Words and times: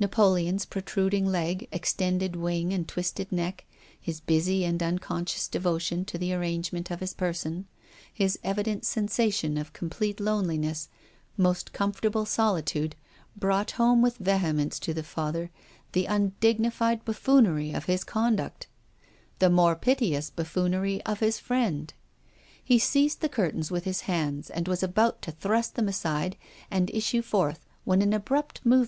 Napoleon's 0.00 0.64
pro 0.64 0.80
truding 0.80 1.26
leg, 1.26 1.68
extended 1.70 2.34
wing 2.34 2.72
and 2.72 2.88
twisted 2.88 3.30
neck, 3.30 3.66
his 4.00 4.20
busy 4.20 4.64
and 4.64 4.82
unconscious 4.82 5.46
devotion 5.48 6.06
to 6.06 6.16
the 6.16 6.32
arrangement 6.32 6.90
of 6.90 7.00
his 7.00 7.12
person, 7.12 7.66
his 8.10 8.38
evident 8.42 8.86
sensation 8.86 9.58
of 9.58 9.74
complete 9.74 10.18
loneliness, 10.18 10.88
most 11.36 11.74
comfortable 11.74 12.24
solitude, 12.24 12.96
brought 13.36 13.72
home 13.72 14.00
with 14.00 14.16
vehemence 14.16 14.78
to 14.78 14.94
the 14.94 15.02
Father 15.02 15.50
the 15.92 16.06
undigni 16.06 16.72
fied 16.72 17.04
buffoonery 17.04 17.72
of 17.72 17.84
his 17.84 18.02
conduct; 18.02 18.68
the 19.40 19.50
more 19.50 19.76
piteous 19.76 20.30
buffoonery 20.30 21.02
of 21.02 21.20
his 21.20 21.38
friend. 21.38 21.92
He 22.64 22.78
seized 22.78 23.20
the 23.20 23.28
curtains 23.28 23.70
with 23.70 23.84
his 23.84 24.00
hands 24.08 24.48
and 24.48 24.68
was 24.68 24.82
about 24.82 25.20
to 25.20 25.32
thrust 25.32 25.74
them 25.74 25.86
aside 25.86 26.38
and 26.70 26.90
issue 26.94 27.20
forth 27.20 27.66
when 27.84 28.00
an 28.00 28.14
abrupt 28.14 28.64
movem. 28.64 28.84